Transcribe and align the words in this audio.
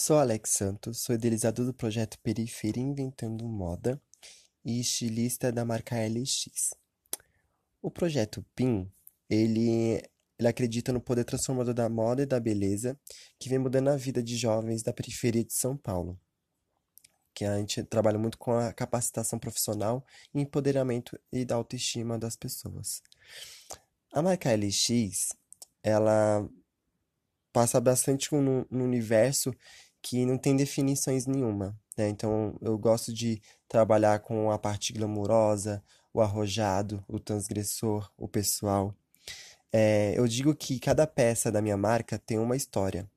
Sou 0.00 0.16
Alex 0.16 0.52
Santos, 0.52 1.02
sou 1.02 1.14
idealizador 1.14 1.66
do 1.66 1.74
projeto 1.74 2.18
Periferia 2.20 2.82
Inventando 2.82 3.46
Moda 3.46 4.00
e 4.64 4.80
estilista 4.80 5.52
da 5.52 5.62
marca 5.62 5.94
LX. 5.94 6.70
O 7.82 7.90
projeto 7.90 8.42
PIN, 8.54 8.90
ele, 9.28 10.02
ele 10.38 10.48
acredita 10.48 10.90
no 10.90 11.02
poder 11.02 11.24
transformador 11.24 11.74
da 11.74 11.86
moda 11.90 12.22
e 12.22 12.26
da 12.26 12.40
beleza 12.40 12.98
que 13.38 13.50
vem 13.50 13.58
mudando 13.58 13.88
a 13.88 13.96
vida 13.96 14.22
de 14.22 14.38
jovens 14.38 14.82
da 14.82 14.90
periferia 14.90 15.44
de 15.44 15.52
São 15.52 15.76
Paulo. 15.76 16.18
Que 17.34 17.44
a 17.44 17.58
gente 17.58 17.84
trabalha 17.84 18.18
muito 18.18 18.38
com 18.38 18.52
a 18.52 18.72
capacitação 18.72 19.38
profissional, 19.38 20.02
empoderamento 20.32 21.20
e 21.30 21.44
da 21.44 21.56
autoestima 21.56 22.18
das 22.18 22.36
pessoas. 22.36 23.02
A 24.10 24.22
marca 24.22 24.50
LX, 24.50 25.36
ela 25.82 26.48
passa 27.52 27.78
bastante 27.78 28.32
no, 28.34 28.66
no 28.70 28.84
universo 28.84 29.54
que 30.02 30.24
não 30.26 30.38
tem 30.38 30.56
definições 30.56 31.26
nenhuma, 31.26 31.78
né? 31.96 32.08
Então 32.08 32.56
eu 32.60 32.78
gosto 32.78 33.12
de 33.12 33.40
trabalhar 33.68 34.20
com 34.20 34.50
a 34.50 34.58
parte 34.58 34.92
glamurosa, 34.92 35.82
o 36.12 36.20
arrojado, 36.20 37.04
o 37.08 37.18
transgressor, 37.20 38.10
o 38.16 38.28
pessoal. 38.28 38.94
É, 39.72 40.14
eu 40.18 40.26
digo 40.26 40.54
que 40.54 40.80
cada 40.80 41.06
peça 41.06 41.52
da 41.52 41.62
minha 41.62 41.76
marca 41.76 42.18
tem 42.18 42.38
uma 42.38 42.56
história, 42.56 43.08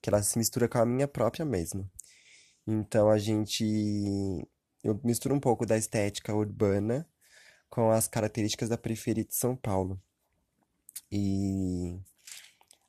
que 0.00 0.08
ela 0.10 0.22
se 0.22 0.38
mistura 0.38 0.68
com 0.68 0.78
a 0.78 0.86
minha 0.86 1.08
própria 1.08 1.44
mesmo. 1.44 1.90
Então 2.66 3.10
a 3.10 3.18
gente 3.18 3.64
eu 4.84 5.00
misturo 5.04 5.34
um 5.34 5.40
pouco 5.40 5.64
da 5.64 5.76
estética 5.76 6.34
urbana 6.34 7.08
com 7.70 7.90
as 7.90 8.08
características 8.08 8.68
da 8.68 8.78
periferia 8.78 9.24
de 9.24 9.34
São 9.34 9.56
Paulo. 9.56 10.00
E 11.10 11.98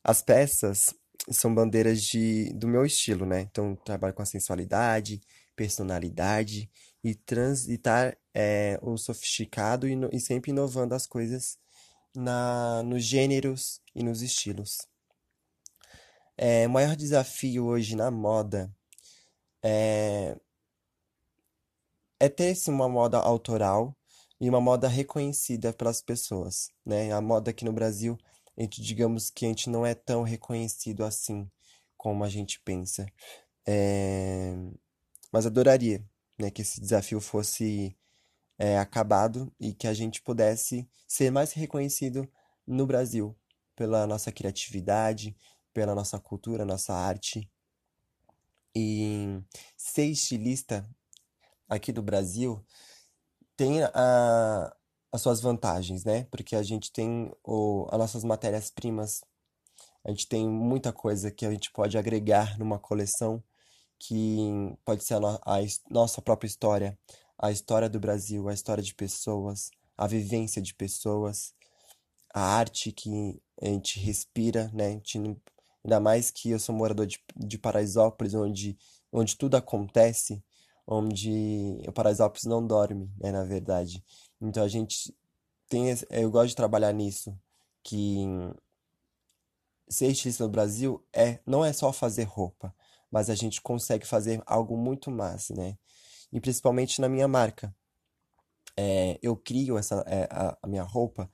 as 0.04 0.22
peças 0.22 0.94
são 1.32 1.54
bandeiras 1.54 2.02
de, 2.02 2.52
do 2.54 2.68
meu 2.68 2.86
estilo, 2.86 3.26
né? 3.26 3.42
Então, 3.42 3.76
trabalho 3.76 4.14
com 4.14 4.22
a 4.22 4.26
sensualidade, 4.26 5.22
personalidade 5.56 6.70
e 7.04 7.16
transitar 7.16 8.18
é, 8.34 8.80
o 8.82 8.98
sofisticado 8.98 9.88
e, 9.88 9.96
no, 9.96 10.10
e, 10.12 10.20
sempre 10.20 10.52
inovando 10.52 10.96
as 10.96 11.06
coisas 11.06 11.58
na, 12.16 12.84
nos 12.84 13.04
gêneros 13.04 13.82
e 13.96 14.04
nos 14.04 14.22
estilos. 14.22 14.78
É, 16.38 16.68
o 16.68 16.70
maior 16.70 16.96
desafio 16.96 17.66
hoje 17.66 17.96
na 17.96 18.10
moda 18.10 18.74
é, 19.62 20.36
é 22.20 22.30
ter 22.30 22.56
uma 22.68 22.90
moda 22.90 23.18
autoral 23.18 23.96
e 24.42 24.50
uma 24.50 24.60
moda 24.60 24.88
reconhecida 24.88 25.72
pelas 25.72 26.02
pessoas, 26.02 26.70
né? 26.86 27.12
A 27.14 27.22
moda 27.22 27.52
aqui 27.52 27.64
no 27.64 27.72
Brasil 27.72 28.18
a 28.58 28.62
gente, 28.62 28.82
digamos 28.82 29.30
que 29.30 29.46
a 29.46 29.50
gente 29.50 29.70
não 29.70 29.86
é 29.86 29.94
tão 29.96 30.24
reconhecido 30.24 31.04
assim 31.04 31.50
como 31.98 32.24
a 32.24 32.30
gente 32.30 32.60
pensa. 32.60 33.06
É... 33.66 34.56
Mas 35.32 35.46
adoraria, 35.46 36.06
né, 36.38 36.52
que 36.52 36.62
esse 36.62 36.80
desafio 36.80 37.20
fosse 37.20 37.98
é, 38.58 38.78
acabado 38.78 39.52
e 39.60 39.74
que 39.74 39.88
a 39.88 39.94
gente 39.94 40.22
pudesse 40.22 40.88
ser 41.08 41.32
mais 41.32 41.54
reconhecido 41.54 42.30
no 42.68 42.86
Brasil 42.86 43.36
pela 43.76 44.06
nossa 44.06 44.32
criatividade, 44.32 45.36
pela 45.74 45.96
nossa 45.96 46.20
cultura, 46.20 46.66
nossa 46.66 46.94
arte. 46.94 47.50
E 48.76 49.42
ser 49.76 50.06
estilista 50.06 50.88
aqui 51.68 51.92
do 51.92 52.02
Brasil 52.02 52.64
tem 53.56 53.84
a, 53.84 54.76
as 55.14 55.22
suas 55.22 55.40
vantagens, 55.40 56.04
né? 56.04 56.24
Porque 56.32 56.56
a 56.56 56.64
gente 56.64 56.92
tem 56.92 57.32
o, 57.44 57.88
as 57.92 58.00
nossas 58.00 58.24
matérias-primas, 58.24 59.22
a 60.04 60.10
gente 60.10 60.28
tem 60.28 60.50
muita 60.50 60.92
coisa 60.92 61.30
que 61.30 61.46
a 61.46 61.52
gente 61.52 61.72
pode 61.72 61.98
agregar 61.98 62.58
numa 62.58 62.80
coleção 62.80 63.42
que 64.00 64.76
pode 64.84 65.04
ser 65.04 65.14
a, 65.14 65.20
no, 65.20 65.28
a 65.28 65.60
nossa 65.90 66.20
própria 66.20 66.48
história, 66.48 66.98
a 67.38 67.52
história 67.52 67.88
do 67.88 68.00
Brasil, 68.00 68.50
a 68.50 68.54
história 68.54 68.84
de 68.84 68.96
pessoas, 68.96 69.70
a 69.96 70.08
vivência 70.08 70.60
de 70.60 70.74
pessoas, 70.74 71.54
a 72.34 72.42
arte 72.42 72.92
que 72.92 73.40
a 73.62 73.68
gente 73.68 74.00
respira, 74.00 74.72
né? 74.74 74.88
A 74.88 74.92
gente 74.92 75.20
ainda 75.86 76.00
mais 76.00 76.32
que 76.32 76.50
eu 76.50 76.60
sou 76.60 76.74
morador 76.74 77.06
de, 77.06 77.20
de 77.36 77.60
Paraisópolis, 77.60 78.34
onde, 78.34 78.78
onde 79.12 79.38
tudo 79.38 79.56
acontece, 79.58 80.44
onde 80.86 81.82
o 81.88 81.92
Paraisópolis 81.92 82.44
não 82.46 82.66
dorme, 82.66 83.12
né, 83.18 83.32
na 83.32 83.44
verdade. 83.44 84.04
Então 84.42 84.64
a 84.64 84.68
gente 84.68 85.16
tem, 85.70 85.86
eu 86.10 86.30
gosto 86.30 86.50
de 86.50 86.56
trabalhar 86.56 86.92
nisso, 86.92 87.38
que 87.82 88.26
ser 89.88 90.08
estilista 90.08 90.44
no 90.44 90.50
Brasil 90.50 91.04
é 91.14 91.40
não 91.46 91.64
é 91.64 91.72
só 91.72 91.92
fazer 91.92 92.24
roupa, 92.24 92.74
mas 93.12 93.30
a 93.30 93.36
gente 93.36 93.62
consegue 93.62 94.06
fazer 94.06 94.42
algo 94.46 94.78
muito 94.78 95.12
mais, 95.12 95.50
né? 95.50 95.78
E 96.32 96.40
principalmente 96.40 97.00
na 97.00 97.08
minha 97.08 97.28
marca. 97.28 97.74
É, 98.76 99.20
eu 99.22 99.38
crio 99.38 99.78
essa 99.78 100.04
é, 100.08 100.28
a, 100.32 100.58
a 100.64 100.68
minha 100.68 100.82
roupa 100.82 101.30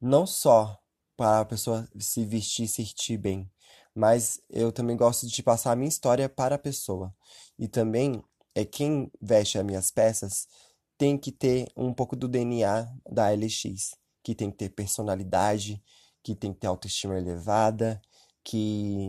não 0.00 0.26
só 0.26 0.76
para 1.16 1.40
a 1.40 1.44
pessoa 1.44 1.88
se 1.98 2.24
vestir 2.24 2.64
e 2.64 2.68
se 2.68 2.84
sentir 2.84 3.16
bem, 3.16 3.50
mas 3.94 4.40
eu 4.48 4.72
também 4.72 4.96
gosto 4.96 5.26
de 5.26 5.42
passar 5.42 5.72
a 5.72 5.76
minha 5.76 5.88
história 5.88 6.28
para 6.28 6.54
a 6.54 6.58
pessoa. 6.58 7.14
E 7.58 7.66
também 7.66 8.22
é 8.58 8.64
quem 8.64 9.08
veste 9.20 9.56
as 9.56 9.64
minhas 9.64 9.90
peças 9.92 10.48
tem 10.98 11.16
que 11.16 11.30
ter 11.30 11.70
um 11.76 11.94
pouco 11.94 12.16
do 12.16 12.26
DNA 12.26 12.92
da 13.08 13.30
LX, 13.30 13.94
que 14.20 14.34
tem 14.34 14.50
que 14.50 14.56
ter 14.56 14.70
personalidade, 14.70 15.80
que 16.24 16.34
tem 16.34 16.52
que 16.52 16.58
ter 16.58 16.66
autoestima 16.66 17.16
elevada, 17.16 18.02
que 18.42 19.08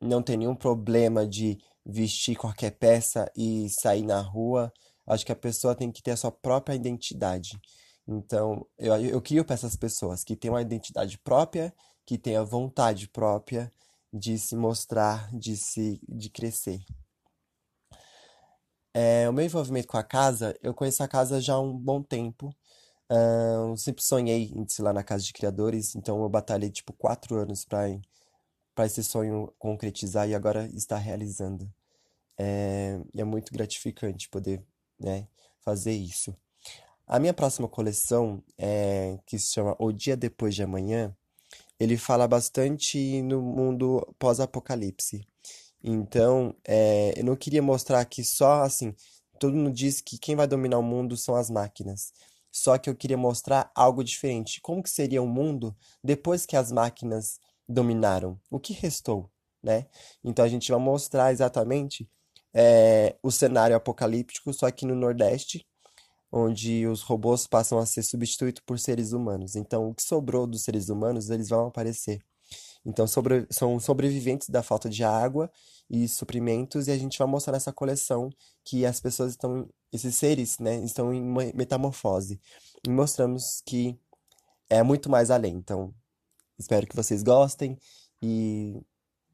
não 0.00 0.22
tem 0.22 0.36
nenhum 0.36 0.54
problema 0.54 1.26
de 1.26 1.58
vestir 1.84 2.36
qualquer 2.36 2.70
peça 2.70 3.28
e 3.36 3.68
sair 3.68 4.04
na 4.04 4.20
rua. 4.20 4.72
Acho 5.04 5.26
que 5.26 5.32
a 5.32 5.36
pessoa 5.36 5.74
tem 5.74 5.90
que 5.90 6.00
ter 6.00 6.12
a 6.12 6.16
sua 6.16 6.30
própria 6.30 6.76
identidade. 6.76 7.60
Então, 8.06 8.64
eu, 8.78 8.94
eu 8.94 9.20
crio 9.20 9.44
para 9.44 9.54
essas 9.54 9.74
pessoas 9.74 10.22
que 10.22 10.36
têm 10.36 10.52
uma 10.52 10.62
identidade 10.62 11.18
própria, 11.18 11.74
que 12.06 12.16
têm 12.16 12.36
a 12.36 12.44
vontade 12.44 13.08
própria 13.08 13.72
de 14.12 14.38
se 14.38 14.54
mostrar, 14.54 15.28
de 15.36 15.56
se 15.56 16.00
de 16.08 16.30
crescer. 16.30 16.80
É, 19.00 19.28
o 19.28 19.32
meu 19.32 19.44
envolvimento 19.44 19.86
com 19.86 19.96
a 19.96 20.02
casa, 20.02 20.58
eu 20.60 20.74
conheço 20.74 21.04
a 21.04 21.06
casa 21.06 21.40
já 21.40 21.54
há 21.54 21.60
um 21.60 21.72
bom 21.72 22.02
tempo. 22.02 22.52
Uh, 23.08 23.76
sempre 23.76 24.02
sonhei 24.02 24.52
em 24.52 24.66
lá 24.82 24.92
na 24.92 25.04
Casa 25.04 25.22
de 25.22 25.32
Criadores, 25.32 25.94
então 25.94 26.20
eu 26.20 26.28
batalhei 26.28 26.68
tipo 26.68 26.92
quatro 26.92 27.36
anos 27.36 27.64
para 27.64 27.96
para 28.74 28.86
esse 28.86 29.04
sonho 29.04 29.52
concretizar 29.56 30.28
e 30.28 30.34
agora 30.34 30.66
está 30.74 30.96
realizando. 30.96 31.72
É, 32.36 33.00
é 33.16 33.24
muito 33.24 33.52
gratificante 33.52 34.28
poder 34.28 34.64
né, 34.98 35.28
fazer 35.60 35.92
isso. 35.92 36.36
A 37.06 37.20
minha 37.20 37.34
próxima 37.34 37.68
coleção, 37.68 38.42
é, 38.58 39.16
que 39.26 39.38
se 39.38 39.52
chama 39.52 39.76
O 39.78 39.92
Dia 39.92 40.16
Depois 40.16 40.56
de 40.56 40.64
Amanhã, 40.64 41.16
ele 41.78 41.96
fala 41.96 42.26
bastante 42.26 43.22
no 43.22 43.40
mundo 43.42 44.04
pós-apocalipse. 44.18 45.24
Então, 45.82 46.54
é, 46.66 47.18
eu 47.18 47.24
não 47.24 47.36
queria 47.36 47.62
mostrar 47.62 48.04
que 48.04 48.24
só 48.24 48.62
assim, 48.62 48.94
todo 49.38 49.54
mundo 49.56 49.72
diz 49.72 50.00
que 50.00 50.18
quem 50.18 50.34
vai 50.36 50.46
dominar 50.46 50.78
o 50.78 50.82
mundo 50.82 51.16
são 51.16 51.34
as 51.34 51.50
máquinas. 51.50 52.12
Só 52.50 52.76
que 52.78 52.90
eu 52.90 52.96
queria 52.96 53.16
mostrar 53.16 53.70
algo 53.74 54.02
diferente. 54.02 54.60
Como 54.60 54.82
que 54.82 54.90
seria 54.90 55.22
o 55.22 55.26
mundo 55.26 55.76
depois 56.02 56.46
que 56.46 56.56
as 56.56 56.72
máquinas 56.72 57.38
dominaram? 57.68 58.40
O 58.50 58.58
que 58.58 58.72
restou, 58.72 59.30
né? 59.62 59.86
Então 60.24 60.44
a 60.44 60.48
gente 60.48 60.70
vai 60.70 60.80
mostrar 60.80 61.32
exatamente 61.32 62.08
é, 62.52 63.16
o 63.22 63.30
cenário 63.30 63.76
apocalíptico, 63.76 64.52
só 64.52 64.70
que 64.70 64.86
no 64.86 64.94
Nordeste, 64.94 65.66
onde 66.32 66.86
os 66.86 67.02
robôs 67.02 67.46
passam 67.46 67.78
a 67.78 67.86
ser 67.86 68.02
substituídos 68.02 68.62
por 68.66 68.78
seres 68.78 69.12
humanos. 69.12 69.56
Então, 69.56 69.88
o 69.88 69.94
que 69.94 70.02
sobrou 70.02 70.46
dos 70.46 70.62
seres 70.64 70.88
humanos, 70.88 71.30
eles 71.30 71.48
vão 71.48 71.66
aparecer. 71.66 72.20
Então, 72.88 73.06
sobre, 73.06 73.46
são 73.50 73.78
sobreviventes 73.78 74.48
da 74.48 74.62
falta 74.62 74.88
de 74.88 75.04
água 75.04 75.52
e 75.90 76.08
suprimentos, 76.08 76.88
e 76.88 76.90
a 76.90 76.96
gente 76.96 77.18
vai 77.18 77.28
mostrar 77.28 77.52
nessa 77.52 77.70
coleção 77.70 78.30
que 78.64 78.86
as 78.86 78.98
pessoas 78.98 79.32
estão, 79.32 79.68
esses 79.92 80.16
seres, 80.16 80.58
né, 80.58 80.76
estão 80.82 81.12
em 81.12 81.22
metamorfose. 81.54 82.40
E 82.86 82.88
mostramos 82.88 83.62
que 83.66 83.94
é 84.70 84.82
muito 84.82 85.10
mais 85.10 85.30
além. 85.30 85.54
Então, 85.54 85.94
espero 86.58 86.86
que 86.86 86.96
vocês 86.96 87.22
gostem 87.22 87.78
e 88.22 88.80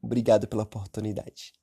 obrigado 0.03 0.49
pela 0.49 0.63
oportunidade. 0.63 1.53